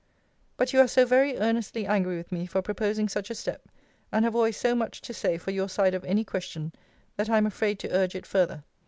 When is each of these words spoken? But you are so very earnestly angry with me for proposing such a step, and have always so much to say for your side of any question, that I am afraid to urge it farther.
But 0.57 0.73
you 0.73 0.79
are 0.79 0.87
so 0.87 1.05
very 1.05 1.37
earnestly 1.37 1.85
angry 1.85 2.17
with 2.17 2.31
me 2.31 2.47
for 2.47 2.63
proposing 2.63 3.07
such 3.07 3.29
a 3.29 3.35
step, 3.35 3.67
and 4.11 4.25
have 4.25 4.35
always 4.35 4.57
so 4.57 4.73
much 4.73 4.99
to 5.01 5.13
say 5.13 5.37
for 5.37 5.51
your 5.51 5.69
side 5.69 5.93
of 5.93 6.03
any 6.05 6.23
question, 6.23 6.73
that 7.17 7.29
I 7.29 7.37
am 7.37 7.45
afraid 7.45 7.77
to 7.81 7.95
urge 7.95 8.15
it 8.15 8.25
farther. 8.25 8.63